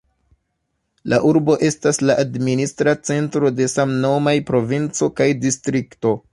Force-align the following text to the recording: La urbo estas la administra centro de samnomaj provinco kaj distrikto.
La 1.13 1.19
urbo 1.31 1.57
estas 1.67 2.01
la 2.11 2.15
administra 2.23 2.97
centro 3.11 3.53
de 3.61 3.69
samnomaj 3.77 4.35
provinco 4.51 5.15
kaj 5.21 5.33
distrikto. 5.49 6.21